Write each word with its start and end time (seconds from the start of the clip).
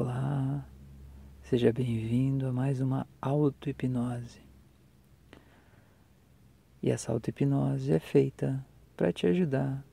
Olá, 0.00 0.64
seja 1.42 1.72
bem-vindo 1.72 2.46
a 2.46 2.52
mais 2.52 2.80
uma 2.80 3.04
auto-hipnose. 3.20 4.40
E 6.80 6.88
essa 6.88 7.10
auto-hipnose 7.10 7.92
é 7.92 7.98
feita 7.98 8.64
para 8.96 9.12
te 9.12 9.26
ajudar 9.26 9.84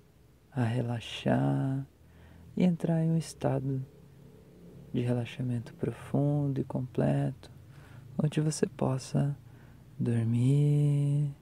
a 0.51 0.63
relaxar 0.63 1.87
e 2.55 2.63
entrar 2.63 3.03
em 3.03 3.13
um 3.13 3.17
estado 3.17 3.83
de 4.93 5.01
relaxamento 5.01 5.73
profundo 5.73 6.61
e 6.61 6.63
completo, 6.63 7.49
onde 8.15 8.39
você 8.39 8.67
possa 8.67 9.35
dormir 9.97 11.35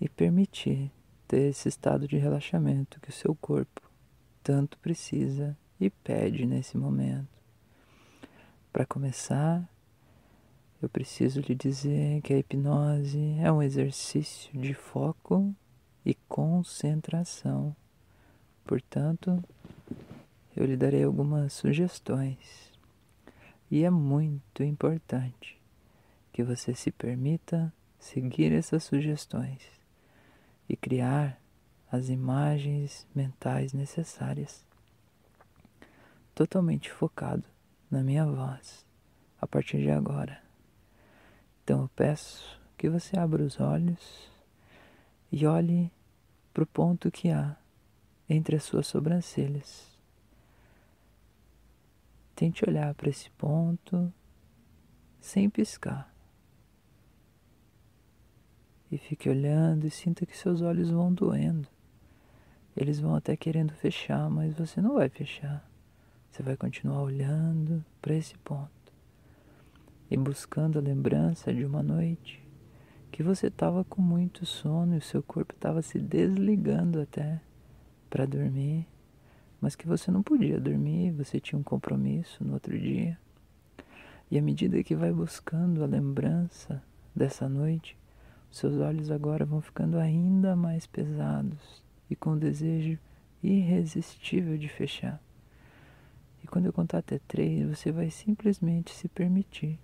e 0.00 0.08
permitir 0.08 0.92
ter 1.26 1.48
esse 1.48 1.68
estado 1.68 2.06
de 2.06 2.18
relaxamento 2.18 3.00
que 3.00 3.10
o 3.10 3.12
seu 3.12 3.34
corpo 3.34 3.82
tanto 4.44 4.78
precisa 4.78 5.58
e 5.80 5.90
pede 5.90 6.46
nesse 6.46 6.78
momento. 6.78 7.37
Para 8.72 8.84
começar, 8.84 9.66
eu 10.80 10.88
preciso 10.90 11.40
lhe 11.40 11.54
dizer 11.54 12.20
que 12.20 12.34
a 12.34 12.38
hipnose 12.38 13.36
é 13.40 13.50
um 13.50 13.62
exercício 13.62 14.56
de 14.60 14.74
foco 14.74 15.54
e 16.04 16.14
concentração. 16.28 17.74
Portanto, 18.66 19.42
eu 20.54 20.66
lhe 20.66 20.76
darei 20.76 21.02
algumas 21.02 21.54
sugestões. 21.54 22.70
E 23.70 23.84
é 23.84 23.90
muito 23.90 24.62
importante 24.62 25.58
que 26.30 26.44
você 26.44 26.74
se 26.74 26.92
permita 26.92 27.72
seguir 27.98 28.52
essas 28.52 28.84
sugestões 28.84 29.62
e 30.68 30.76
criar 30.76 31.40
as 31.90 32.10
imagens 32.10 33.06
mentais 33.14 33.72
necessárias. 33.72 34.62
Totalmente 36.34 36.92
focado 36.92 37.44
na 37.90 38.02
minha 38.02 38.26
voz 38.26 38.86
a 39.40 39.46
partir 39.46 39.78
de 39.78 39.90
agora. 39.90 40.42
Então 41.62 41.82
eu 41.82 41.88
peço 41.88 42.60
que 42.76 42.88
você 42.88 43.18
abra 43.18 43.42
os 43.42 43.60
olhos 43.60 44.30
e 45.30 45.46
olhe 45.46 45.92
para 46.52 46.62
o 46.62 46.66
ponto 46.66 47.10
que 47.10 47.30
há 47.30 47.56
entre 48.28 48.56
as 48.56 48.64
suas 48.64 48.86
sobrancelhas. 48.86 49.96
Tente 52.34 52.68
olhar 52.68 52.94
para 52.94 53.08
esse 53.08 53.30
ponto 53.30 54.12
sem 55.20 55.50
piscar. 55.50 56.12
E 58.90 58.96
fique 58.96 59.28
olhando 59.28 59.86
e 59.86 59.90
sinta 59.90 60.24
que 60.24 60.36
seus 60.36 60.62
olhos 60.62 60.90
vão 60.90 61.12
doendo. 61.12 61.68
Eles 62.76 63.00
vão 63.00 63.14
até 63.14 63.36
querendo 63.36 63.72
fechar, 63.72 64.30
mas 64.30 64.54
você 64.54 64.80
não 64.80 64.94
vai 64.94 65.08
fechar. 65.08 65.67
Você 66.30 66.42
vai 66.42 66.56
continuar 66.56 67.02
olhando 67.02 67.84
para 68.00 68.14
esse 68.14 68.36
ponto 68.38 68.70
e 70.10 70.16
buscando 70.16 70.78
a 70.78 70.82
lembrança 70.82 71.52
de 71.52 71.64
uma 71.64 71.82
noite 71.82 72.46
que 73.10 73.22
você 73.22 73.48
estava 73.48 73.82
com 73.84 74.00
muito 74.00 74.46
sono 74.46 74.94
e 74.94 74.98
o 74.98 75.02
seu 75.02 75.22
corpo 75.22 75.54
estava 75.54 75.82
se 75.82 75.98
desligando 75.98 77.00
até 77.00 77.40
para 78.08 78.26
dormir, 78.26 78.86
mas 79.60 79.74
que 79.74 79.86
você 79.86 80.10
não 80.10 80.22
podia 80.22 80.60
dormir, 80.60 81.10
você 81.12 81.40
tinha 81.40 81.58
um 81.58 81.62
compromisso 81.62 82.44
no 82.44 82.54
outro 82.54 82.78
dia. 82.78 83.18
E 84.30 84.38
à 84.38 84.42
medida 84.42 84.82
que 84.84 84.94
vai 84.94 85.12
buscando 85.12 85.82
a 85.82 85.86
lembrança 85.86 86.82
dessa 87.14 87.48
noite, 87.48 87.98
seus 88.50 88.76
olhos 88.76 89.10
agora 89.10 89.44
vão 89.44 89.60
ficando 89.60 89.98
ainda 89.98 90.54
mais 90.54 90.86
pesados 90.86 91.82
e 92.08 92.14
com 92.14 92.32
o 92.32 92.38
desejo 92.38 92.98
irresistível 93.42 94.56
de 94.56 94.68
fechar. 94.68 95.20
Quando 96.50 96.66
eu 96.66 96.72
contar 96.72 96.98
até 96.98 97.18
três, 97.28 97.68
você 97.68 97.92
vai 97.92 98.10
simplesmente 98.10 98.94
se 98.94 99.06
permitir 99.08 99.78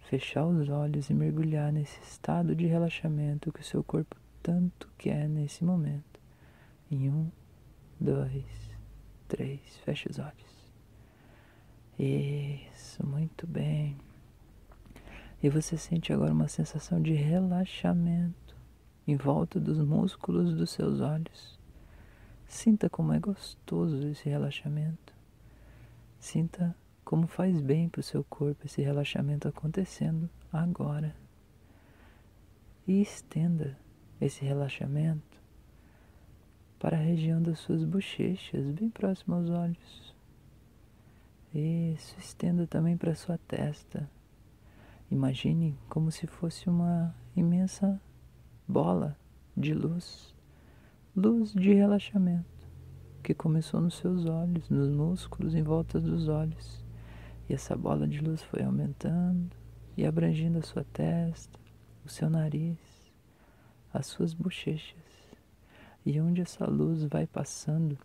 fechar 0.00 0.44
os 0.44 0.68
olhos 0.68 1.08
e 1.08 1.14
mergulhar 1.14 1.72
nesse 1.72 1.98
estado 2.02 2.54
de 2.54 2.66
relaxamento 2.66 3.50
que 3.50 3.60
o 3.60 3.64
seu 3.64 3.82
corpo 3.82 4.16
tanto 4.42 4.88
quer 4.98 5.28
nesse 5.28 5.64
momento. 5.64 6.20
Em 6.90 7.08
um, 7.08 7.30
dois, 7.98 8.44
três, 9.26 9.60
feche 9.82 10.08
os 10.10 10.18
olhos. 10.18 10.72
Isso, 11.98 13.04
muito 13.06 13.46
bem. 13.46 13.96
E 15.42 15.48
você 15.48 15.76
sente 15.76 16.12
agora 16.12 16.32
uma 16.32 16.48
sensação 16.48 17.00
de 17.00 17.14
relaxamento 17.14 18.54
em 19.06 19.16
volta 19.16 19.58
dos 19.58 19.78
músculos 19.78 20.54
dos 20.54 20.70
seus 20.70 21.00
olhos. 21.00 21.58
Sinta 22.46 22.90
como 22.90 23.12
é 23.12 23.18
gostoso 23.18 24.06
esse 24.08 24.28
relaxamento. 24.28 25.13
Sinta 26.24 26.74
como 27.04 27.26
faz 27.26 27.60
bem 27.60 27.86
para 27.86 28.00
o 28.00 28.02
seu 28.02 28.24
corpo 28.24 28.64
esse 28.64 28.80
relaxamento 28.80 29.46
acontecendo 29.46 30.26
agora. 30.50 31.14
E 32.88 33.02
estenda 33.02 33.78
esse 34.18 34.42
relaxamento 34.42 35.38
para 36.78 36.96
a 36.96 37.00
região 37.00 37.42
das 37.42 37.58
suas 37.58 37.84
bochechas, 37.84 38.70
bem 38.70 38.88
próximo 38.88 39.34
aos 39.34 39.50
olhos. 39.50 40.14
Isso, 41.54 42.18
estenda 42.18 42.66
também 42.66 42.96
para 42.96 43.12
a 43.12 43.16
sua 43.16 43.36
testa. 43.36 44.08
Imagine 45.10 45.76
como 45.90 46.10
se 46.10 46.26
fosse 46.26 46.70
uma 46.70 47.14
imensa 47.36 48.00
bola 48.66 49.14
de 49.54 49.74
luz, 49.74 50.34
luz 51.14 51.52
de 51.52 51.74
relaxamento 51.74 52.53
que 53.24 53.32
começou 53.32 53.80
nos 53.80 53.96
seus 53.96 54.26
olhos, 54.26 54.68
nos 54.68 54.90
músculos 54.90 55.54
em 55.54 55.62
volta 55.62 55.98
dos 55.98 56.28
olhos. 56.28 56.84
E 57.48 57.54
essa 57.54 57.74
bola 57.74 58.06
de 58.06 58.20
luz 58.20 58.42
foi 58.42 58.62
aumentando 58.62 59.56
e 59.96 60.04
abrangindo 60.04 60.58
a 60.58 60.62
sua 60.62 60.84
testa, 60.92 61.58
o 62.04 62.08
seu 62.10 62.28
nariz, 62.28 62.78
as 63.94 64.06
suas 64.08 64.34
bochechas. 64.34 65.00
E 66.04 66.20
onde 66.20 66.42
essa 66.42 66.66
luz 66.66 67.04
vai 67.04 67.26
passando, 67.26 67.96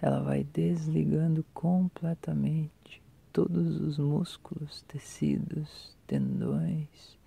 ela 0.00 0.22
vai 0.22 0.42
desligando 0.42 1.44
completamente 1.52 3.02
todos 3.30 3.78
os 3.78 3.98
músculos, 3.98 4.80
tecidos, 4.88 5.94
tendões 6.06 7.18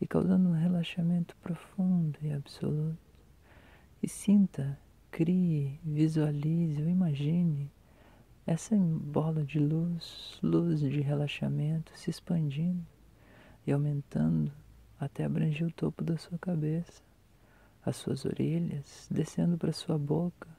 e 0.00 0.06
causando 0.06 0.48
um 0.48 0.58
relaxamento 0.58 1.36
profundo 1.42 2.18
e 2.22 2.32
absoluto. 2.32 2.96
E 4.02 4.08
sinta 4.08 4.78
crie, 5.16 5.80
visualize 5.82 6.82
ou 6.82 6.90
imagine 6.90 7.72
essa 8.46 8.76
bola 8.76 9.42
de 9.42 9.58
luz, 9.58 10.38
luz 10.42 10.80
de 10.80 11.00
relaxamento 11.00 11.90
se 11.96 12.10
expandindo 12.10 12.86
e 13.66 13.72
aumentando 13.72 14.52
até 15.00 15.24
abranger 15.24 15.68
o 15.68 15.72
topo 15.72 16.04
da 16.04 16.18
sua 16.18 16.36
cabeça, 16.36 17.02
as 17.82 17.96
suas 17.96 18.26
orelhas, 18.26 19.08
descendo 19.10 19.56
para 19.56 19.72
sua 19.72 19.96
boca 19.96 20.50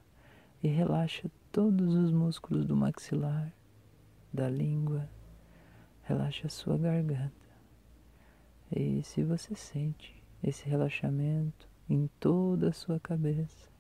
e 0.64 0.68
relaxa 0.68 1.30
todos 1.52 1.94
os 1.94 2.12
músculos 2.12 2.66
do 2.66 2.76
maxilar, 2.76 3.54
da 4.34 4.50
língua, 4.50 5.08
relaxa 6.02 6.48
a 6.48 6.50
sua 6.50 6.80
garganta. 6.80 7.32
E 8.76 9.04
se 9.04 9.22
você 9.22 9.54
sente 9.54 10.16
esse 10.42 10.68
relaxamento 10.68 11.70
em 11.88 12.10
toda 12.20 12.70
a 12.70 12.74
sua 12.74 13.00
cabeça, 13.00 13.77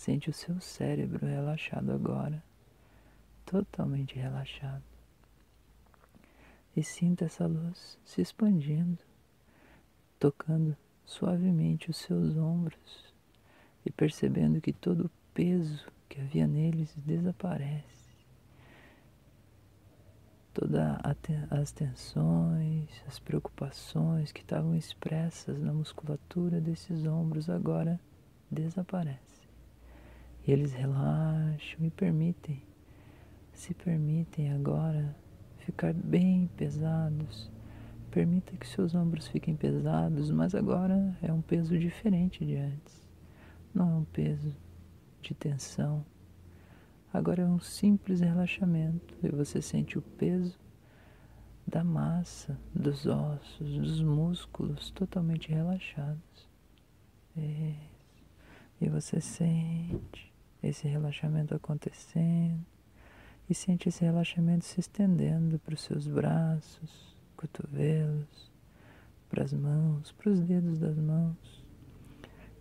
Sente 0.00 0.30
o 0.30 0.32
seu 0.32 0.58
cérebro 0.62 1.26
relaxado 1.26 1.92
agora, 1.92 2.42
totalmente 3.44 4.18
relaxado. 4.18 4.82
E 6.74 6.82
sinta 6.82 7.26
essa 7.26 7.46
luz 7.46 7.98
se 8.02 8.22
expandindo, 8.22 8.98
tocando 10.18 10.74
suavemente 11.04 11.90
os 11.90 11.98
seus 11.98 12.34
ombros 12.34 13.12
e 13.84 13.92
percebendo 13.92 14.58
que 14.58 14.72
todo 14.72 15.04
o 15.04 15.10
peso 15.34 15.86
que 16.08 16.18
havia 16.18 16.46
neles 16.46 16.94
desaparece. 17.04 18.16
Todas 20.54 20.96
as 21.50 21.72
tensões, 21.72 22.88
as 23.06 23.18
preocupações 23.18 24.32
que 24.32 24.40
estavam 24.40 24.74
expressas 24.74 25.60
na 25.60 25.74
musculatura 25.74 26.58
desses 26.58 27.04
ombros 27.04 27.50
agora 27.50 28.00
desaparecem. 28.50 29.39
E 30.50 30.52
eles 30.52 30.72
relaxam 30.72 31.86
e 31.86 31.90
permitem, 31.90 32.60
se 33.52 33.72
permitem 33.72 34.52
agora 34.52 35.14
ficar 35.58 35.94
bem 35.94 36.50
pesados. 36.56 37.48
Permita 38.10 38.56
que 38.56 38.66
seus 38.66 38.92
ombros 38.92 39.28
fiquem 39.28 39.54
pesados, 39.54 40.28
mas 40.32 40.52
agora 40.52 41.16
é 41.22 41.32
um 41.32 41.40
peso 41.40 41.78
diferente 41.78 42.44
de 42.44 42.56
antes. 42.56 43.08
Não 43.72 43.90
é 43.90 43.94
um 43.94 44.04
peso 44.06 44.52
de 45.22 45.34
tensão. 45.34 46.04
Agora 47.14 47.42
é 47.42 47.46
um 47.46 47.60
simples 47.60 48.18
relaxamento 48.18 49.14
e 49.22 49.28
você 49.28 49.62
sente 49.62 49.98
o 49.98 50.02
peso 50.02 50.58
da 51.64 51.84
massa, 51.84 52.58
dos 52.74 53.06
ossos, 53.06 53.78
dos 53.78 54.02
músculos 54.02 54.90
totalmente 54.90 55.48
relaxados. 55.52 56.48
É. 57.36 57.72
E 58.80 58.88
você 58.88 59.20
sente 59.20 60.29
esse 60.62 60.86
relaxamento 60.86 61.54
acontecendo 61.54 62.64
E 63.48 63.54
sente 63.54 63.88
esse 63.88 64.04
relaxamento 64.04 64.64
se 64.64 64.80
estendendo 64.80 65.58
para 65.58 65.74
os 65.74 65.80
seus 65.80 66.06
braços, 66.06 67.16
cotovelos, 67.36 68.50
para 69.28 69.42
as 69.44 69.52
mãos, 69.52 70.12
para 70.12 70.30
os 70.30 70.40
dedos 70.40 70.78
das 70.78 70.96
mãos. 70.96 71.64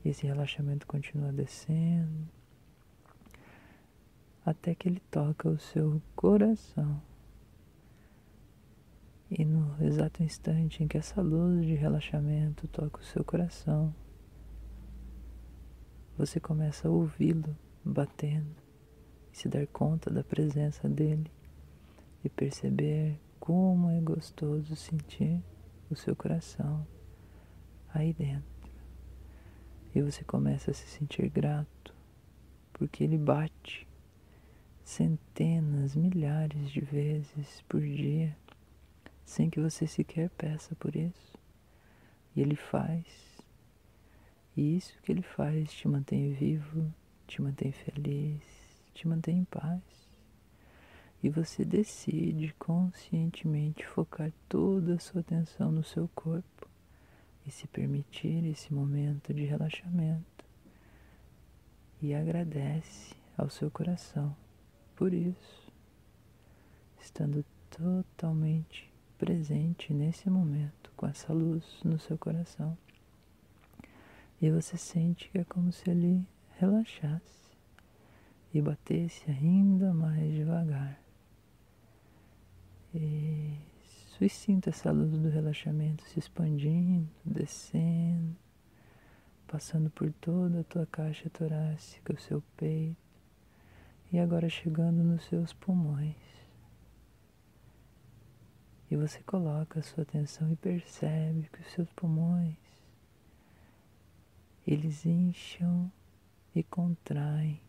E 0.04 0.10
esse 0.10 0.26
relaxamento 0.26 0.88
continua 0.88 1.32
descendo 1.32 2.28
até 4.46 4.74
que 4.74 4.88
ele 4.88 5.02
toca 5.12 5.48
o 5.48 5.60
seu 5.60 6.02
coração. 6.16 7.02
E 9.30 9.46
no 9.46 9.76
exato 9.84 10.24
instante 10.24 10.84
em 10.84 10.88
que 10.88 10.98
essa 10.98 11.22
luz 11.22 11.64
de 11.64 11.76
relaxamento 11.76 12.68
toca 12.68 13.00
o 13.00 13.04
seu 13.04 13.24
coração, 13.24 13.94
você 16.18 16.40
começa 16.40 16.88
a 16.88 16.92
ouvi-lo 16.92 17.56
batendo 17.90 18.56
e 19.34 19.38
se 19.38 19.48
dar 19.48 19.66
conta 19.68 20.10
da 20.10 20.24
presença 20.24 20.88
dele 20.88 21.32
e 22.24 22.30
perceber 22.30 23.20
como 23.40 23.90
é 23.90 24.00
gostoso 24.00 24.76
sentir 24.76 25.42
o 25.90 25.96
seu 25.96 26.16
coração 26.16 26.86
aí 27.94 28.14
dentro. 28.14 28.44
E 29.96 30.02
você 30.02 30.24
começa 30.24 30.72
a 30.72 30.74
se 30.74 30.88
sentir 30.88 31.30
grato 31.30 31.94
porque 32.74 33.04
ele 33.04 33.18
bate 33.18 33.88
centenas, 34.84 35.96
milhares 35.96 36.70
de 36.70 36.82
vezes 36.82 37.62
por 37.68 37.82
dia 37.82 38.36
sem 39.30 39.48
que 39.48 39.60
você 39.60 39.86
sequer 39.86 40.28
peça 40.32 40.76
por 40.76 40.96
isso. 40.96 41.38
E 42.36 42.42
ele 42.42 42.56
faz. 42.56 43.06
E 44.58 44.76
isso 44.76 45.00
que 45.04 45.12
ele 45.12 45.22
faz 45.22 45.72
te 45.72 45.88
mantém 45.88 46.34
vivo, 46.34 46.92
te 47.30 47.44
mantém 47.44 47.72
feliz, 47.72 48.42
te 48.92 49.08
mantém 49.08 49.38
em 49.38 49.44
paz. 49.44 49.82
E 51.22 51.30
você 51.30 51.64
decide 51.64 52.56
conscientemente 52.58 53.86
focar 53.86 54.32
toda 54.48 54.96
a 54.96 55.00
sua 55.00 55.22
atenção 55.22 55.72
no 55.72 55.84
seu 55.84 56.10
corpo 56.16 56.68
e 57.46 57.52
se 57.52 57.68
permitir 57.68 58.44
esse 58.46 58.74
momento 58.74 59.32
de 59.32 59.46
relaxamento. 59.46 60.44
E 62.02 62.16
agradece 62.16 63.16
ao 63.38 63.48
seu 63.48 63.70
coração 63.70 64.36
por 64.96 65.14
isso, 65.14 65.72
estando 67.00 67.46
totalmente 67.70 68.92
presente 69.20 69.94
nesse 69.94 70.30
momento, 70.30 70.92
com 70.98 71.06
essa 71.06 71.32
luz 71.32 71.64
no 71.84 72.00
seu 72.00 72.18
coração. 72.18 72.76
E 74.42 74.50
você 74.50 74.78
sente 74.78 75.30
que 75.30 75.38
é 75.38 75.44
como 75.44 75.72
se 75.72 75.90
ele 75.90 76.26
relaxasse 76.60 77.58
e 78.54 78.62
batesse 78.62 79.30
ainda 79.32 79.94
mais 79.94 80.34
devagar. 80.34 81.00
Isso, 82.94 84.24
e 84.24 84.30
sinta 84.30 84.70
essa 84.70 84.92
luz 84.92 85.12
do 85.12 85.30
relaxamento 85.30 86.04
se 86.04 86.20
expandindo, 86.20 87.10
descendo, 87.24 88.36
passando 89.48 89.90
por 89.90 90.12
toda 90.14 90.62
a 90.62 90.64
tua 90.64 90.86
caixa 90.86 91.30
torácica, 91.30 92.14
o 92.14 92.20
seu 92.20 92.44
peito, 92.58 92.98
e 94.12 94.20
agora 94.20 94.50
chegando 94.50 95.04
nos 95.04 95.24
seus 95.26 95.54
pulmões. 95.54 96.16
E 98.92 98.96
você 98.96 99.22
coloca 99.22 99.80
a 99.80 99.84
sua 99.84 100.02
atenção 100.02 100.52
e 100.52 100.56
percebe 100.56 101.48
que 101.54 101.62
os 101.62 101.68
seus 101.68 101.92
pulmões 101.94 102.58
eles 104.66 105.06
incham 105.06 105.92
e 106.60 106.64
contraem 106.64 107.62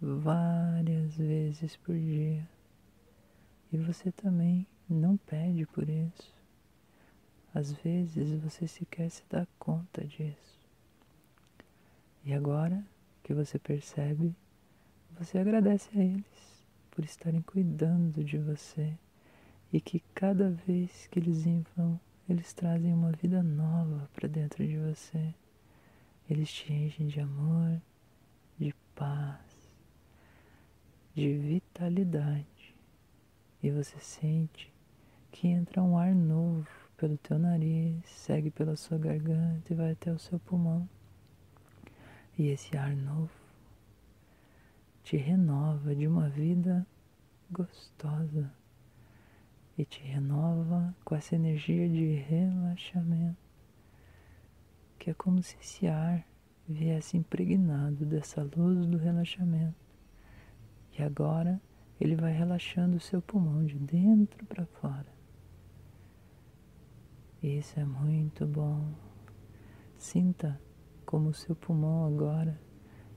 várias 0.00 1.16
vezes 1.16 1.76
por 1.76 1.94
dia. 1.96 2.44
E 3.72 3.76
você 3.76 4.10
também 4.10 4.66
não 4.90 5.16
pede 5.16 5.64
por 5.66 5.88
isso. 5.88 6.34
Às 7.54 7.72
vezes 7.72 8.32
você 8.42 8.66
sequer 8.66 9.08
se 9.10 9.22
dá 9.30 9.46
conta 9.60 10.04
disso. 10.04 10.58
E 12.24 12.34
agora 12.34 12.84
que 13.22 13.32
você 13.32 13.60
percebe, 13.60 14.34
você 15.16 15.38
agradece 15.38 15.88
a 15.96 16.02
eles 16.02 16.66
por 16.90 17.04
estarem 17.04 17.42
cuidando 17.42 18.24
de 18.24 18.38
você 18.38 18.92
e 19.72 19.80
que 19.80 20.00
cada 20.14 20.50
vez 20.50 21.06
que 21.06 21.20
eles 21.20 21.46
inflam, 21.46 21.98
eles 22.28 22.52
trazem 22.52 22.92
uma 22.92 23.12
vida 23.12 23.40
nova 23.40 24.10
para 24.14 24.28
dentro 24.28 24.66
de 24.66 24.76
você. 24.78 25.32
Eles 26.28 26.52
te 26.52 26.72
enchem 26.72 27.06
de 27.06 27.20
amor, 27.20 27.80
de 28.58 28.74
paz, 28.94 29.72
de 31.14 31.38
vitalidade. 31.38 32.76
E 33.62 33.70
você 33.70 33.98
sente 33.98 34.72
que 35.32 35.48
entra 35.48 35.82
um 35.82 35.96
ar 35.96 36.14
novo 36.14 36.68
pelo 36.96 37.16
teu 37.16 37.38
nariz, 37.38 38.04
segue 38.06 38.50
pela 38.50 38.76
sua 38.76 38.98
garganta 38.98 39.72
e 39.72 39.76
vai 39.76 39.92
até 39.92 40.12
o 40.12 40.18
seu 40.18 40.38
pulmão. 40.40 40.88
E 42.36 42.48
esse 42.48 42.76
ar 42.76 42.94
novo 42.94 43.30
te 45.02 45.16
renova 45.16 45.94
de 45.94 46.06
uma 46.06 46.28
vida 46.28 46.86
gostosa 47.50 48.52
e 49.78 49.84
te 49.84 50.02
renova 50.02 50.94
com 51.04 51.14
essa 51.14 51.34
energia 51.34 51.88
de 51.88 52.16
relaxamento, 52.16 53.38
que 54.98 55.10
é 55.10 55.14
como 55.14 55.42
se 55.42 55.56
esse 55.60 55.86
ar 55.86 56.26
viesse 56.68 57.16
impregnado 57.16 58.04
dessa 58.04 58.42
luz 58.42 58.86
do 58.86 58.98
relaxamento. 58.98 59.74
E 60.98 61.02
agora 61.02 61.60
ele 62.00 62.14
vai 62.14 62.32
relaxando 62.32 62.96
o 62.96 63.00
seu 63.00 63.22
pulmão 63.22 63.64
de 63.64 63.78
dentro 63.78 64.44
para 64.46 64.66
fora. 64.66 65.06
Isso 67.42 67.78
é 67.78 67.84
muito 67.84 68.46
bom. 68.46 68.92
Sinta 69.96 70.60
como 71.06 71.30
o 71.30 71.34
seu 71.34 71.56
pulmão 71.56 72.04
agora 72.04 72.60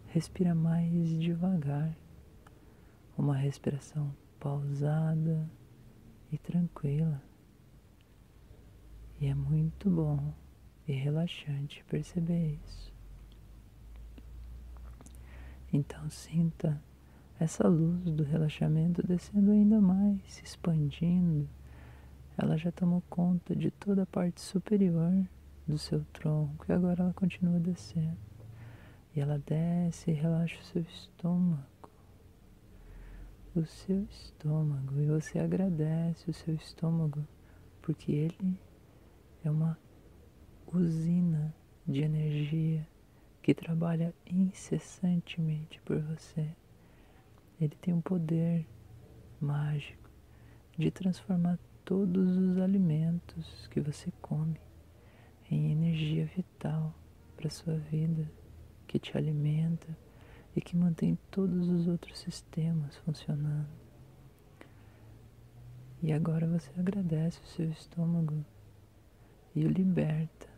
respira 0.08 0.54
mais 0.54 1.10
devagar, 1.20 1.98
uma 3.18 3.36
respiração 3.36 4.16
pausada 4.40 5.50
e 6.32 6.38
tranquila. 6.38 7.22
E 9.20 9.28
é 9.28 9.36
muito 9.36 9.90
bom 9.90 10.34
e 10.92 10.96
relaxante 10.96 11.84
perceber 11.86 12.60
isso. 12.64 12.92
Então 15.72 16.10
sinta 16.10 16.82
essa 17.40 17.68
luz 17.68 18.04
do 18.12 18.24
relaxamento 18.24 19.06
descendo 19.06 19.52
ainda 19.52 19.80
mais, 19.80 20.22
se 20.28 20.44
expandindo. 20.44 21.50
Ela 22.38 22.58
já 22.58 22.72
tomou 22.72 23.02
conta 23.10 23.56
de 23.56 23.72
toda 23.72 24.04
a 24.04 24.06
parte 24.06 24.42
superior 24.42 25.26
do 25.68 25.78
seu 25.78 26.04
tronco 26.14 26.66
e 26.68 26.74
agora 26.74 27.04
ela 27.04 27.14
continua 27.14 27.60
descendo. 27.60 28.18
E 29.16 29.20
ela 29.20 29.40
desce 29.40 30.12
e 30.12 30.14
relaxa 30.14 30.60
o 30.60 30.64
seu 30.66 30.82
estômago 30.82 31.72
o 33.54 33.66
seu 33.66 34.04
estômago 34.04 34.98
e 35.02 35.06
você 35.06 35.38
agradece 35.38 36.30
o 36.30 36.34
seu 36.34 36.56
estômago 36.56 37.28
porque 37.82 38.12
ele 38.12 38.58
é 39.44 39.52
uma 39.52 39.78
usina 40.74 41.54
de 41.86 42.02
energia 42.02 42.88
que 43.42 43.54
trabalha 43.54 44.14
incessantemente 44.26 45.82
por 45.82 46.00
você. 46.00 46.48
Ele 47.60 47.76
tem 47.82 47.94
um 47.94 48.02
poder 48.02 48.66
mágico 49.40 50.10
de 50.78 50.90
transformar 50.90 51.60
todos 51.84 52.38
os 52.38 52.58
alimentos 52.58 53.68
que 53.68 53.82
você 53.82 54.12
come 54.22 54.60
em 55.50 55.72
energia 55.72 56.26
vital 56.26 56.94
para 57.36 57.50
sua 57.50 57.76
vida, 57.76 58.32
que 58.88 58.98
te 58.98 59.18
alimenta 59.18 59.88
e 60.56 60.62
que 60.62 60.78
mantém 60.78 61.18
todos 61.30 61.68
os 61.68 61.88
outros 61.88 62.20
sistemas 62.20 62.96
funcionando. 62.98 63.68
E 66.02 66.14
agora 66.14 66.48
você 66.48 66.72
agradece 66.80 67.40
o 67.44 67.48
seu 67.48 67.70
estômago 67.70 68.46
e 69.54 69.66
o 69.66 69.70
liberta 69.70 70.51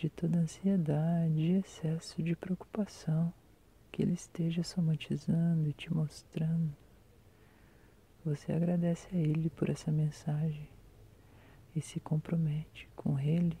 de 0.00 0.08
toda 0.08 0.38
ansiedade 0.38 1.38
e 1.38 1.58
excesso 1.58 2.22
de 2.22 2.34
preocupação 2.34 3.30
que 3.92 4.00
ele 4.00 4.14
esteja 4.14 4.62
somatizando 4.62 5.68
e 5.68 5.74
te 5.74 5.92
mostrando. 5.92 6.74
Você 8.24 8.50
agradece 8.50 9.06
a 9.12 9.18
ele 9.18 9.50
por 9.50 9.68
essa 9.68 9.92
mensagem 9.92 10.66
e 11.76 11.82
se 11.82 12.00
compromete 12.00 12.88
com 12.96 13.18
ele 13.18 13.58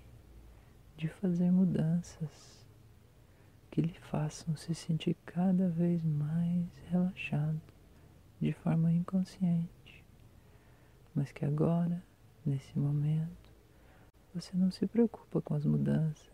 de 0.96 1.08
fazer 1.08 1.50
mudanças 1.50 2.64
que 3.70 3.82
lhe 3.82 3.98
façam 4.10 4.56
se 4.56 4.74
sentir 4.74 5.18
cada 5.26 5.68
vez 5.68 6.02
mais 6.02 6.64
relaxado 6.88 7.60
de 8.40 8.54
forma 8.54 8.90
inconsciente, 8.90 10.02
mas 11.14 11.30
que 11.32 11.44
agora, 11.44 12.02
nesse 12.46 12.78
momento, 12.78 13.39
você 14.32 14.56
não 14.56 14.70
se 14.70 14.86
preocupa 14.86 15.42
com 15.42 15.54
as 15.54 15.64
mudanças, 15.64 16.30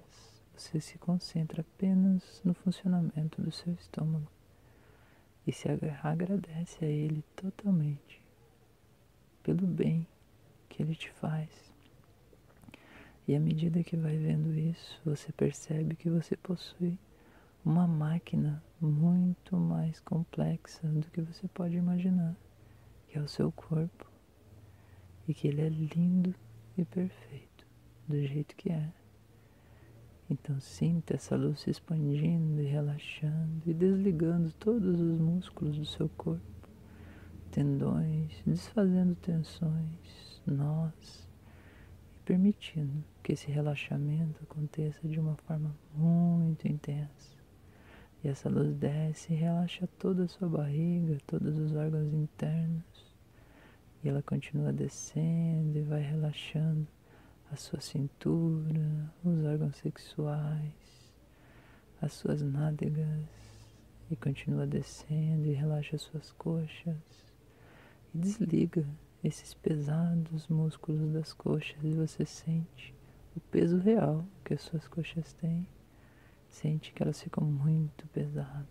você 0.54 0.80
se 0.80 0.98
concentra 0.98 1.62
apenas 1.62 2.42
no 2.44 2.52
funcionamento 2.52 3.40
do 3.40 3.50
seu 3.50 3.72
estômago. 3.72 4.30
E 5.46 5.52
se 5.52 5.68
agradece 6.02 6.84
a 6.84 6.88
Ele 6.88 7.24
totalmente 7.34 8.20
pelo 9.42 9.66
bem 9.66 10.06
que 10.68 10.82
Ele 10.82 10.94
te 10.94 11.10
faz. 11.10 11.48
E 13.26 13.34
à 13.34 13.40
medida 13.40 13.82
que 13.82 13.96
vai 13.96 14.16
vendo 14.16 14.54
isso, 14.54 15.00
você 15.04 15.32
percebe 15.32 15.96
que 15.96 16.10
você 16.10 16.36
possui 16.36 16.98
uma 17.64 17.86
máquina 17.86 18.62
muito 18.80 19.56
mais 19.56 20.00
complexa 20.00 20.86
do 20.86 21.10
que 21.10 21.22
você 21.22 21.48
pode 21.48 21.76
imaginar, 21.76 22.36
que 23.08 23.18
é 23.18 23.20
o 23.20 23.28
seu 23.28 23.50
corpo, 23.50 24.06
e 25.26 25.34
que 25.34 25.48
ele 25.48 25.62
é 25.62 25.68
lindo 25.68 26.34
e 26.78 26.84
perfeito 26.84 27.45
do 28.08 28.24
jeito 28.24 28.54
que 28.56 28.70
é. 28.70 28.92
Então 30.28 30.58
sinta 30.58 31.14
essa 31.14 31.36
luz 31.36 31.60
se 31.60 31.70
expandindo 31.70 32.60
e 32.60 32.66
relaxando 32.66 33.62
e 33.64 33.72
desligando 33.72 34.52
todos 34.54 35.00
os 35.00 35.18
músculos 35.20 35.78
do 35.78 35.84
seu 35.84 36.08
corpo, 36.10 36.42
tendões, 37.52 38.42
desfazendo 38.44 39.14
tensões, 39.14 40.42
nós 40.44 41.28
e 42.16 42.18
permitindo 42.24 43.04
que 43.22 43.32
esse 43.32 43.50
relaxamento 43.50 44.42
aconteça 44.42 45.06
de 45.06 45.20
uma 45.20 45.36
forma 45.36 45.74
muito 45.94 46.66
intensa. 46.66 47.36
E 48.24 48.28
essa 48.28 48.48
luz 48.48 48.74
desce 48.74 49.32
e 49.32 49.36
relaxa 49.36 49.88
toda 49.98 50.24
a 50.24 50.28
sua 50.28 50.48
barriga, 50.48 51.18
todos 51.24 51.56
os 51.56 51.72
órgãos 51.72 52.12
internos. 52.12 53.14
E 54.02 54.08
ela 54.08 54.22
continua 54.22 54.72
descendo 54.72 55.78
e 55.78 55.82
vai 55.82 56.02
relaxando 56.02 56.88
a 57.50 57.56
sua 57.56 57.80
cintura, 57.80 59.12
os 59.24 59.44
órgãos 59.44 59.76
sexuais, 59.76 61.12
as 62.00 62.12
suas 62.12 62.42
nádegas 62.42 63.26
e 64.10 64.16
continua 64.16 64.66
descendo 64.66 65.46
e 65.46 65.52
relaxa 65.52 65.96
as 65.96 66.02
suas 66.02 66.32
coxas 66.32 66.96
e 68.14 68.18
desliga 68.18 68.86
esses 69.22 69.54
pesados 69.54 70.46
músculos 70.48 71.12
das 71.12 71.32
coxas 71.32 71.82
e 71.82 71.92
você 71.94 72.24
sente 72.24 72.94
o 73.34 73.40
peso 73.40 73.78
real 73.78 74.24
que 74.44 74.54
as 74.54 74.62
suas 74.62 74.86
coxas 74.88 75.32
têm. 75.34 75.66
Sente 76.48 76.92
que 76.92 77.02
elas 77.02 77.20
ficam 77.20 77.44
muito 77.44 78.06
pesadas 78.08 78.66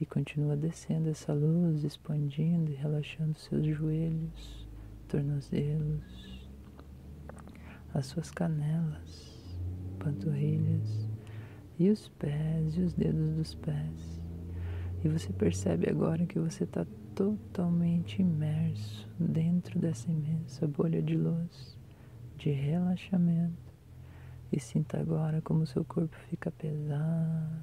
e 0.00 0.06
continua 0.06 0.56
descendo 0.56 1.08
essa 1.08 1.32
luz, 1.32 1.84
expandindo 1.84 2.70
e 2.72 2.74
relaxando 2.74 3.38
seus 3.38 3.64
joelhos, 3.66 4.66
tornozelos, 5.08 6.35
as 7.96 8.06
suas 8.06 8.30
canelas, 8.30 9.32
panturrilhas 9.98 11.08
e 11.78 11.88
os 11.88 12.08
pés 12.08 12.76
e 12.76 12.82
os 12.82 12.92
dedos 12.92 13.34
dos 13.36 13.54
pés. 13.54 14.22
E 15.02 15.08
você 15.08 15.32
percebe 15.32 15.88
agora 15.88 16.26
que 16.26 16.38
você 16.38 16.64
está 16.64 16.86
totalmente 17.14 18.20
imerso 18.20 19.08
dentro 19.18 19.78
dessa 19.78 20.10
imensa 20.10 20.66
bolha 20.66 21.00
de 21.00 21.16
luz, 21.16 21.78
de 22.36 22.50
relaxamento. 22.50 23.72
E 24.52 24.60
sinta 24.60 25.00
agora 25.00 25.40
como 25.40 25.66
seu 25.66 25.84
corpo 25.84 26.16
fica 26.28 26.50
pesado, 26.50 27.62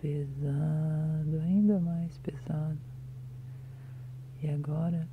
pesado, 0.00 1.40
ainda 1.42 1.78
mais 1.78 2.16
pesado. 2.18 2.78
E 4.42 4.48
agora 4.48 5.06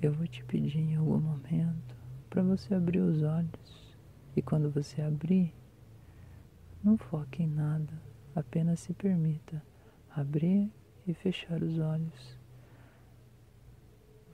eu 0.00 0.12
vou 0.12 0.26
te 0.26 0.44
pedir 0.44 0.78
em 0.78 0.96
algum 0.96 1.18
momento 1.18 1.96
para 2.30 2.42
você 2.42 2.74
abrir 2.74 3.00
os 3.00 3.22
olhos. 3.22 3.96
E 4.36 4.42
quando 4.42 4.70
você 4.70 5.02
abrir, 5.02 5.52
não 6.84 6.96
foque 6.96 7.42
em 7.42 7.48
nada, 7.48 7.92
apenas 8.34 8.78
se 8.80 8.92
permita 8.92 9.60
abrir 10.14 10.70
e 11.06 11.14
fechar 11.14 11.62
os 11.62 11.78
olhos. 11.78 12.38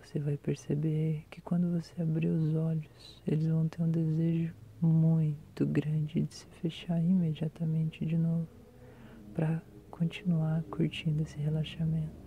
Você 0.02 0.18
vai 0.18 0.36
perceber 0.36 1.24
que 1.30 1.40
quando 1.40 1.72
você 1.72 2.02
abrir 2.02 2.28
os 2.28 2.54
olhos, 2.54 3.22
eles 3.26 3.46
vão 3.46 3.66
ter 3.66 3.82
um 3.82 3.90
desejo 3.90 4.54
muito 4.82 5.64
grande 5.66 6.20
de 6.20 6.34
se 6.34 6.46
fechar 6.60 7.02
imediatamente 7.02 8.04
de 8.04 8.18
novo 8.18 8.46
para 9.32 9.62
continuar 9.90 10.62
curtindo 10.64 11.22
esse 11.22 11.38
relaxamento. 11.38 12.23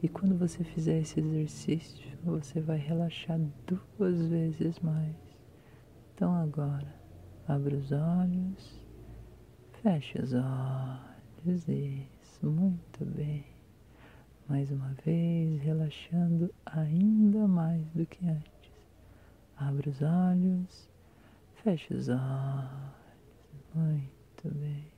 E 0.00 0.08
quando 0.08 0.38
você 0.38 0.62
fizer 0.62 1.00
esse 1.00 1.18
exercício, 1.18 2.06
você 2.22 2.60
vai 2.60 2.78
relaxar 2.78 3.38
duas 3.66 4.28
vezes 4.28 4.78
mais. 4.78 5.16
Então 6.14 6.32
agora, 6.34 6.94
abre 7.48 7.74
os 7.74 7.90
olhos, 7.90 8.80
feche 9.82 10.20
os 10.20 10.32
olhos, 10.34 11.66
isso, 11.68 12.46
muito 12.46 13.04
bem. 13.04 13.44
Mais 14.48 14.70
uma 14.70 14.94
vez, 15.04 15.60
relaxando 15.62 16.54
ainda 16.64 17.48
mais 17.48 17.84
do 17.90 18.06
que 18.06 18.24
antes. 18.24 18.72
Abre 19.56 19.90
os 19.90 20.00
olhos, 20.00 20.88
feche 21.64 21.92
os 21.92 22.08
olhos, 22.08 22.94
muito 23.74 24.54
bem. 24.54 24.97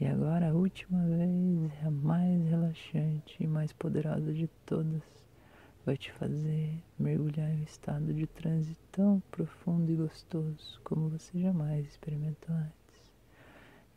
E 0.00 0.06
agora 0.06 0.50
a 0.50 0.54
última 0.54 1.04
vez, 1.06 1.72
a 1.86 1.90
mais 1.90 2.44
relaxante 2.48 3.36
e 3.42 3.46
mais 3.46 3.72
poderosa 3.72 4.32
de 4.32 4.48
todas, 4.66 5.02
vai 5.86 5.96
te 5.96 6.10
fazer 6.12 6.82
mergulhar 6.98 7.50
em 7.50 7.60
um 7.60 7.62
estado 7.62 8.12
de 8.12 8.26
transe 8.26 8.76
tão 8.90 9.22
profundo 9.30 9.92
e 9.92 9.96
gostoso 9.96 10.80
como 10.82 11.08
você 11.10 11.38
jamais 11.40 11.86
experimentou 11.86 12.54
antes. 12.54 13.12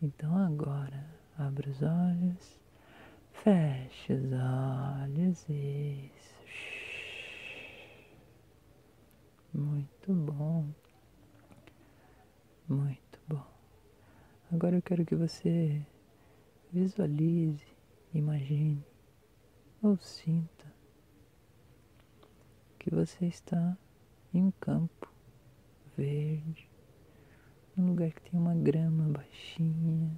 Então 0.01 0.38
agora, 0.38 1.04
abra 1.38 1.70
os 1.70 1.82
olhos, 1.82 2.60
feche 3.32 4.13
os 4.13 4.32
olhos, 4.32 5.46
isso. 5.50 6.38
Muito 9.51 10.13
bom. 10.13 10.68
Muito. 12.68 13.06
Agora 14.51 14.75
eu 14.77 14.82
quero 14.82 15.06
que 15.06 15.16
você 15.16 15.82
Visualize, 16.72 17.66
imagine 18.13 18.84
ou 19.82 19.98
sinta 19.98 20.66
que 22.77 22.94
você 22.94 23.25
está 23.25 23.77
em 24.34 24.44
um 24.44 24.51
campo 24.60 25.10
verde, 25.96 26.70
num 27.75 27.88
lugar 27.88 28.12
que 28.12 28.22
tem 28.30 28.38
uma 28.38 28.54
grama 28.54 29.08
baixinha, 29.08 30.12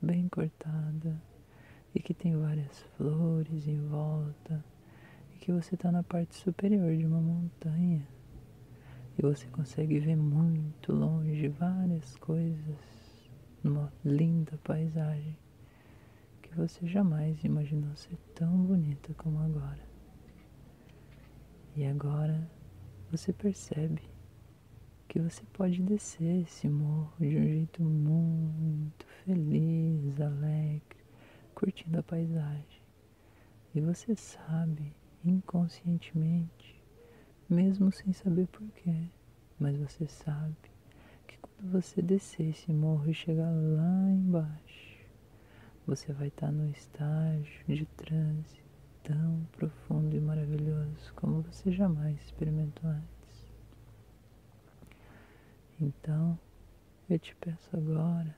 bem 0.00 0.26
cortada 0.28 1.20
e 1.94 2.00
que 2.00 2.14
tem 2.14 2.34
várias 2.34 2.80
flores 2.96 3.68
em 3.68 3.86
volta 3.88 4.64
e 5.34 5.38
que 5.38 5.52
você 5.52 5.74
está 5.74 5.92
na 5.92 6.02
parte 6.02 6.34
superior 6.34 6.96
de 6.96 7.04
uma 7.04 7.20
montanha 7.20 8.08
e 9.18 9.22
você 9.22 9.46
consegue 9.48 10.00
ver 10.00 10.16
muito 10.16 10.94
longe 10.94 11.46
várias 11.48 12.16
coisas 12.16 12.99
numa 13.62 13.92
linda 14.04 14.58
paisagem 14.64 15.36
que 16.42 16.54
você 16.54 16.86
jamais 16.86 17.42
imaginou 17.44 17.94
ser 17.94 18.16
tão 18.34 18.56
bonita 18.64 19.14
como 19.14 19.38
agora. 19.40 19.88
E 21.76 21.84
agora 21.84 22.50
você 23.10 23.32
percebe 23.32 24.02
que 25.08 25.20
você 25.20 25.42
pode 25.52 25.82
descer 25.82 26.42
esse 26.42 26.68
morro 26.68 27.12
de 27.18 27.36
um 27.36 27.44
jeito 27.44 27.82
muito 27.82 29.06
feliz, 29.24 30.20
alegre, 30.20 31.04
curtindo 31.54 31.98
a 31.98 32.02
paisagem. 32.02 32.80
E 33.74 33.80
você 33.80 34.16
sabe 34.16 34.94
inconscientemente, 35.24 36.82
mesmo 37.48 37.92
sem 37.92 38.12
saber 38.12 38.46
porquê, 38.48 39.08
mas 39.58 39.76
você 39.76 40.06
sabe 40.06 40.69
você 41.62 42.00
descer 42.00 42.50
esse 42.50 42.72
morro 42.72 43.10
e 43.10 43.14
chegar 43.14 43.50
lá 43.50 44.10
embaixo, 44.10 45.06
você 45.86 46.12
vai 46.12 46.28
estar 46.28 46.50
no 46.50 46.68
estágio 46.70 47.64
de 47.68 47.84
transe 47.86 48.62
tão 49.02 49.46
profundo 49.52 50.16
e 50.16 50.20
maravilhoso 50.20 51.12
como 51.14 51.42
você 51.42 51.70
jamais 51.70 52.18
experimentou 52.20 52.88
antes. 52.90 53.52
Então, 55.80 56.38
eu 57.08 57.18
te 57.18 57.34
peço 57.36 57.76
agora 57.76 58.36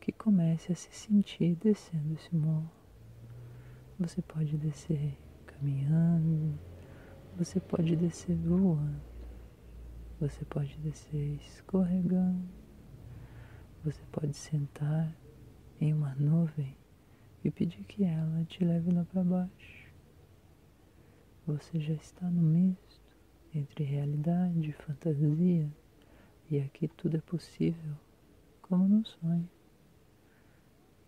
que 0.00 0.12
comece 0.12 0.72
a 0.72 0.74
se 0.74 0.92
sentir 0.92 1.54
descendo 1.56 2.14
esse 2.14 2.34
morro. 2.34 2.70
Você 3.98 4.22
pode 4.22 4.56
descer 4.56 5.16
caminhando, 5.46 6.58
você 7.36 7.60
pode 7.60 7.94
descer 7.96 8.34
voando, 8.36 9.00
você 10.20 10.44
pode 10.46 10.76
descer 10.78 11.38
escorregando, 11.44 12.42
você 13.84 14.02
pode 14.10 14.34
sentar 14.34 15.16
em 15.80 15.94
uma 15.94 16.12
nuvem 16.16 16.76
e 17.44 17.50
pedir 17.52 17.84
que 17.84 18.02
ela 18.02 18.44
te 18.46 18.64
leve 18.64 18.90
lá 18.90 19.04
para 19.04 19.22
baixo. 19.22 19.94
Você 21.46 21.78
já 21.78 21.94
está 21.94 22.28
no 22.28 22.42
misto 22.42 23.00
entre 23.54 23.84
realidade 23.84 24.70
e 24.70 24.72
fantasia, 24.72 25.70
e 26.50 26.58
aqui 26.58 26.88
tudo 26.88 27.16
é 27.16 27.20
possível, 27.20 27.94
como 28.60 28.88
num 28.88 29.04
sonho. 29.04 29.48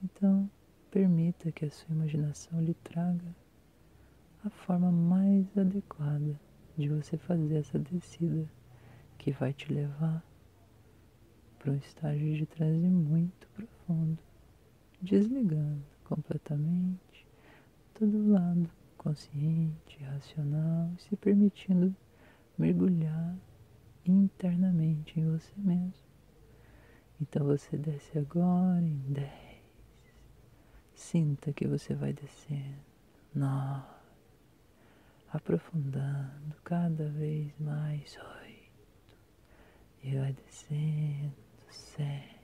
Então, 0.04 0.48
permita 0.88 1.50
que 1.50 1.64
a 1.64 1.70
sua 1.70 1.94
imaginação 1.94 2.60
lhe 2.60 2.74
traga 2.74 3.34
a 4.44 4.50
forma 4.50 4.92
mais 4.92 5.46
adequada 5.58 6.40
de 6.78 6.88
você 6.88 7.18
fazer 7.18 7.56
essa 7.56 7.78
descida 7.78 8.48
que 9.20 9.32
vai 9.32 9.52
te 9.52 9.70
levar 9.70 10.24
para 11.58 11.72
um 11.72 11.76
estágio 11.76 12.34
de 12.34 12.46
transe 12.46 12.88
muito 12.88 13.46
profundo, 13.48 14.18
desligando 15.02 15.84
completamente 16.04 17.26
todo 17.92 18.30
lado 18.32 18.70
consciente, 18.96 20.02
racional, 20.02 20.90
se 20.98 21.14
permitindo 21.16 21.94
mergulhar 22.56 23.36
internamente 24.06 25.20
em 25.20 25.30
você 25.30 25.52
mesmo. 25.58 26.08
Então 27.20 27.46
você 27.46 27.76
desce 27.76 28.18
agora 28.18 28.80
em 28.80 29.02
10. 29.12 29.30
Sinta 30.94 31.52
que 31.52 31.66
você 31.66 31.94
vai 31.94 32.14
descendo. 32.14 32.80
9. 33.34 33.84
Aprofundando 35.30 36.56
cada 36.64 37.06
vez 37.10 37.52
mais. 37.58 38.16
8. 38.16 38.39
E 40.02 40.16
vai 40.16 40.32
descendo. 40.32 41.34
7. 41.68 42.36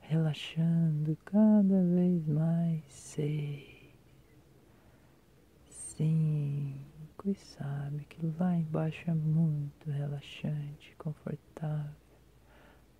Relaxando 0.00 1.16
cada 1.24 1.82
vez 1.82 2.26
mais. 2.28 2.82
6. 2.88 3.64
5. 5.68 7.30
E 7.30 7.34
sabe 7.34 8.04
que 8.04 8.24
lá 8.38 8.56
embaixo 8.56 9.10
é 9.10 9.14
muito 9.14 9.90
relaxante, 9.90 10.94
confortável 10.96 12.06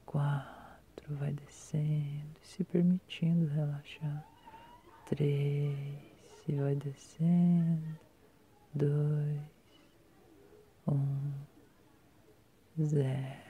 quatro, 0.07 1.15
vai 1.17 1.33
descendo, 1.33 2.39
se 2.41 2.65
permitindo 2.65 3.47
relaxar. 3.53 4.25
Três, 5.05 5.77
e 6.49 6.53
vai 6.53 6.75
descendo. 6.77 7.99
Dois, 8.73 9.16
zero. 12.85 13.47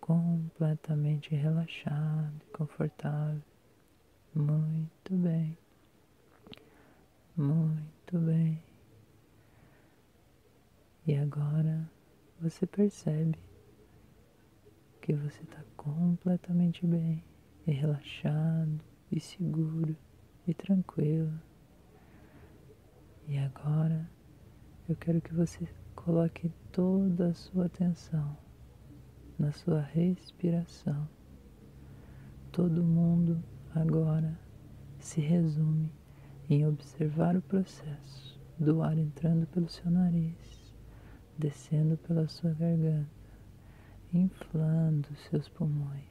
Completamente 0.00 1.34
relaxado 1.34 2.40
e 2.48 2.56
confortável. 2.56 3.42
Muito 4.34 5.14
bem. 5.14 5.56
Muito 7.36 8.18
bem. 8.18 8.62
E 11.06 11.16
agora 11.16 11.88
você 12.40 12.66
percebe 12.66 13.38
que 15.00 15.14
você 15.14 15.42
está 15.42 15.62
completamente 15.76 16.86
bem 16.86 17.22
e 17.66 17.72
relaxado 17.72 18.80
e 19.10 19.20
seguro 19.20 19.96
e 20.46 20.54
tranquilo. 20.54 21.32
E 23.28 23.38
agora 23.38 24.08
eu 24.88 24.96
quero 24.96 25.20
que 25.20 25.34
você 25.34 25.68
coloque 25.94 26.50
toda 26.72 27.28
a 27.28 27.34
sua 27.34 27.66
atenção 27.66 28.36
na 29.40 29.50
sua 29.52 29.80
respiração. 29.80 31.08
Todo 32.52 32.84
mundo 32.84 33.42
agora 33.74 34.38
se 34.98 35.20
resume 35.20 35.90
em 36.48 36.66
observar 36.66 37.36
o 37.36 37.42
processo 37.42 38.38
do 38.58 38.82
ar 38.82 38.98
entrando 38.98 39.46
pelo 39.46 39.70
seu 39.70 39.90
nariz, 39.90 40.74
descendo 41.38 41.96
pela 41.96 42.28
sua 42.28 42.52
garganta 42.52 43.20
inflando 44.12 45.08
seus 45.30 45.48
pulmões. 45.48 46.04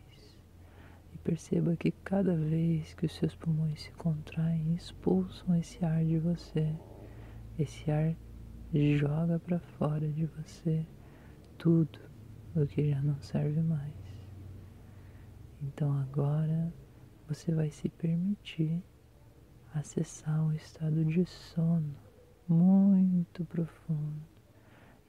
E 1.14 1.18
perceba 1.20 1.76
que 1.76 1.92
cada 1.92 2.36
vez 2.36 2.96
que 2.96 3.06
os 3.06 3.14
seus 3.14 3.36
pulmões 3.36 3.84
se 3.84 3.92
contraem, 3.92 4.74
expulsam 4.74 5.56
esse 5.56 5.84
ar 5.86 6.04
de 6.04 6.18
você. 6.18 6.76
Esse 7.58 7.92
ar 7.92 8.16
joga 8.98 9.38
para 9.38 9.60
fora 9.60 10.08
de 10.08 10.26
você 10.26 10.84
tudo 11.58 12.09
o 12.64 12.68
que 12.68 12.90
já 12.90 13.02
não 13.02 13.20
serve 13.22 13.62
mais. 13.62 13.94
Então 15.62 15.92
agora 16.00 16.72
você 17.28 17.54
vai 17.54 17.70
se 17.70 17.90
permitir 17.90 18.82
acessar 19.74 20.44
um 20.44 20.54
estado 20.54 21.06
de 21.06 21.26
sono 21.26 21.96
muito 22.48 23.46
profundo 23.46 24.22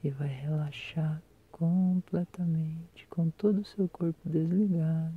e 0.03 0.09
vai 0.09 0.27
relaxar 0.27 1.21
completamente, 1.51 3.05
com 3.07 3.29
todo 3.31 3.59
o 3.59 3.65
seu 3.65 3.87
corpo 3.89 4.19
desligado, 4.25 5.13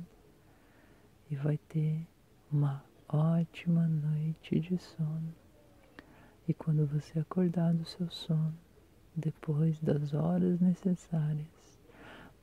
e 1.29 1.35
vai 1.35 1.57
ter 1.57 2.07
uma 2.51 2.83
ótima 3.07 3.87
noite 3.87 4.59
de 4.59 4.77
sono. 4.77 5.33
E 6.47 6.53
quando 6.53 6.85
você 6.85 7.19
acordar 7.19 7.73
do 7.73 7.85
seu 7.85 8.09
sono, 8.11 8.53
depois 9.15 9.79
das 9.79 10.13
horas 10.13 10.59
necessárias, 10.59 11.47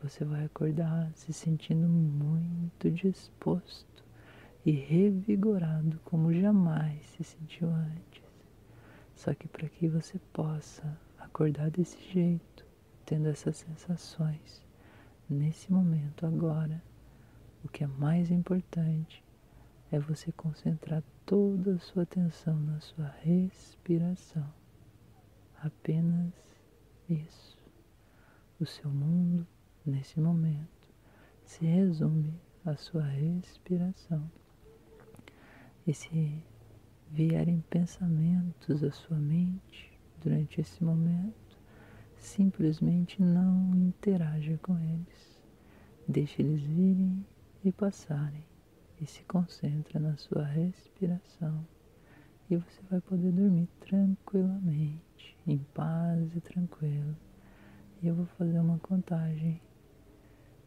você 0.02 0.24
vai 0.24 0.44
acordar 0.44 1.12
se 1.14 1.32
sentindo 1.32 1.88
muito 1.88 2.90
disposto 2.90 4.04
e 4.66 4.72
revigorado 4.72 6.00
como 6.04 6.32
jamais 6.32 7.06
se 7.06 7.22
sentiu 7.22 7.68
antes. 7.70 8.22
Só 9.14 9.32
que 9.32 9.46
para 9.46 9.68
que 9.68 9.86
você 9.86 10.18
possa 10.32 10.98
acordar 11.18 11.70
desse 11.70 12.00
jeito, 12.12 12.66
tendo 13.06 13.28
essas 13.28 13.56
sensações 13.58 14.66
nesse 15.30 15.72
momento 15.72 16.26
agora, 16.26 16.82
o 17.64 17.68
que 17.68 17.84
é 17.84 17.86
mais 17.86 18.30
importante 18.30 19.22
é 19.92 19.98
você 20.00 20.32
concentrar 20.32 21.02
toda 21.24 21.74
a 21.74 21.78
sua 21.78 22.02
atenção 22.02 22.58
na 22.58 22.80
sua 22.80 23.14
respiração. 23.22 24.52
Apenas 25.62 26.32
isso. 27.08 27.56
O 28.58 28.66
seu 28.66 28.90
mundo, 28.90 29.46
nesse 29.84 30.20
momento, 30.20 30.88
se 31.44 31.64
resume 31.64 32.34
à 32.64 32.76
sua 32.76 33.02
respiração. 33.02 34.30
E 35.86 35.92
se 35.92 36.42
vierem 37.10 37.62
pensamentos 37.68 38.82
à 38.84 38.90
sua 38.90 39.16
mente 39.16 39.92
durante 40.22 40.60
esse 40.60 40.82
momento, 40.82 41.58
simplesmente 42.16 43.20
não 43.20 43.74
interaja 43.74 44.58
com 44.62 44.78
eles. 44.78 45.42
Deixe 46.06 46.42
eles 46.42 46.62
virem 46.62 47.24
e 47.64 47.72
passarem 47.72 48.44
e 49.00 49.06
se 49.06 49.22
concentra 49.24 49.98
na 49.98 50.16
sua 50.16 50.44
respiração 50.44 51.64
e 52.52 52.56
você 52.56 52.82
vai 52.90 53.00
poder 53.00 53.32
dormir 53.32 53.66
tranquilamente, 53.80 55.36
em 55.46 55.58
paz 55.74 56.36
e 56.36 56.40
tranquilo. 56.40 57.16
E 58.02 58.08
eu 58.08 58.14
vou 58.14 58.26
fazer 58.26 58.58
uma 58.58 58.78
contagem 58.78 59.58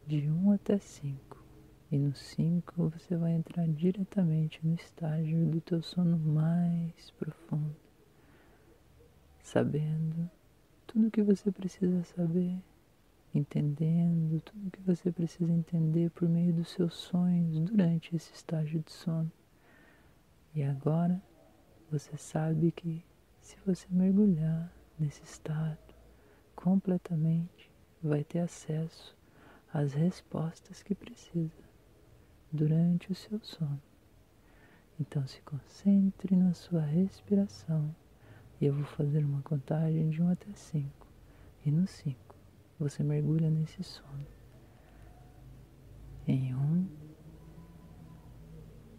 de 0.06 0.30
1 0.30 0.52
até 0.52 0.78
5. 0.78 1.44
E 1.90 1.98
no 1.98 2.14
5 2.14 2.90
você 2.90 3.16
vai 3.16 3.32
entrar 3.32 3.66
diretamente 3.66 4.64
no 4.64 4.74
estágio 4.74 5.46
do 5.46 5.60
teu 5.60 5.82
sono 5.82 6.16
mais 6.16 7.10
profundo, 7.12 7.74
sabendo 9.42 10.30
tudo 10.86 11.08
o 11.08 11.10
que 11.10 11.22
você 11.22 11.50
precisa 11.50 12.04
saber, 12.04 12.56
entendendo 13.34 14.40
tudo 14.42 14.68
o 14.68 14.70
que 14.70 14.80
você 14.82 15.10
precisa 15.10 15.52
entender 15.52 16.10
por 16.10 16.28
meio 16.28 16.52
dos 16.52 16.70
seus 16.70 16.94
sonhos 16.94 17.58
durante 17.58 18.14
esse 18.14 18.32
estágio 18.32 18.80
de 18.80 18.92
sono. 18.92 19.30
E 20.54 20.62
agora 20.62 21.20
você 21.90 22.16
sabe 22.16 22.70
que 22.70 23.04
se 23.40 23.56
você 23.66 23.86
mergulhar 23.90 24.72
nesse 24.98 25.24
estado 25.24 25.78
completamente, 26.54 27.70
vai 28.00 28.22
ter 28.22 28.38
acesso 28.38 29.15
às 29.76 29.92
respostas 29.92 30.82
que 30.82 30.94
precisa 30.94 31.62
durante 32.50 33.12
o 33.12 33.14
seu 33.14 33.38
sono. 33.42 33.82
Então 34.98 35.26
se 35.26 35.42
concentre 35.42 36.34
na 36.34 36.54
sua 36.54 36.80
respiração 36.80 37.94
e 38.58 38.64
eu 38.64 38.72
vou 38.72 38.86
fazer 38.86 39.22
uma 39.22 39.42
contagem 39.42 40.08
de 40.08 40.22
1 40.22 40.30
até 40.30 40.50
5. 40.50 41.06
E 41.66 41.70
no 41.70 41.86
5, 41.86 42.34
você 42.78 43.02
mergulha 43.02 43.50
nesse 43.50 43.82
sono. 43.82 44.26
Em 46.26 46.54
1, 46.54 46.88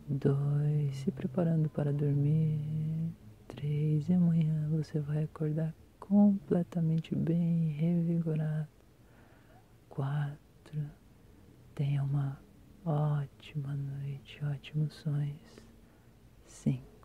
2, 0.09 0.95
se 0.95 1.09
preparando 1.09 1.69
para 1.69 1.91
dormir. 1.91 3.11
3, 3.47 4.09
e 4.09 4.13
amanhã 4.13 4.69
você 4.69 4.99
vai 4.99 5.23
acordar 5.23 5.73
completamente 5.99 7.15
bem, 7.15 7.69
revigorado. 7.71 8.67
4, 9.89 10.46
tenha 11.77 12.03
uma 12.03 12.41
ótima 12.83 13.75
noite, 13.75 14.43
ótimos 14.43 14.95
sonhos. 14.95 15.63
5. 16.47 16.96